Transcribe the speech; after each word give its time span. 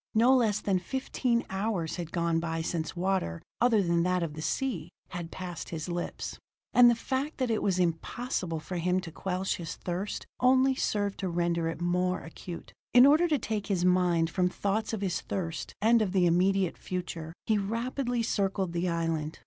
No 0.15 0.35
less 0.35 0.61
than 0.61 0.79
fifteen 0.79 1.45
hours 1.51 1.97
had 1.97 2.11
gone 2.11 2.39
by 2.39 2.63
since 2.63 2.95
water 2.95 3.39
other 3.61 3.83
than 3.83 4.01
that 4.01 4.23
of 4.23 4.33
the 4.33 4.41
sea 4.41 4.89
had 5.09 5.29
passed 5.29 5.69
his 5.69 5.87
lips. 5.87 6.39
And 6.73 6.89
the 6.89 6.95
fact 6.95 7.37
that 7.37 7.51
it 7.51 7.61
was 7.61 7.77
impossible 7.77 8.59
for 8.59 8.77
him 8.77 8.99
to 9.01 9.11
quench 9.11 9.57
his 9.57 9.75
thirst 9.75 10.25
only 10.39 10.73
served 10.73 11.19
to 11.19 11.29
render 11.29 11.69
it 11.69 11.81
more 11.81 12.21
acute. 12.21 12.73
In 12.95 13.05
order 13.05 13.27
to 13.27 13.37
take 13.37 13.67
his 13.67 13.85
mind 13.85 14.31
from 14.31 14.49
thoughts 14.49 14.91
of 14.91 15.01
his 15.01 15.21
thirst 15.21 15.75
and 15.83 16.01
of 16.01 16.13
the 16.13 16.25
immediate 16.25 16.79
future, 16.79 17.31
he 17.45 17.59
rapidly 17.59 18.23
circled 18.23 18.73
the 18.73 18.89
island. 18.89 19.37